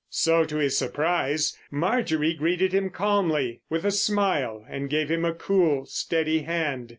So, 0.09 0.45
to 0.45 0.55
his 0.57 0.75
surprise, 0.75 1.55
Marjorie 1.69 2.33
greeted 2.33 2.73
him 2.73 2.89
calmly, 2.89 3.61
with 3.69 3.85
a 3.85 3.91
smile, 3.91 4.65
and 4.67 4.89
gave 4.89 5.11
him 5.11 5.23
a 5.23 5.33
cool, 5.35 5.85
steady 5.85 6.39
hand. 6.41 6.89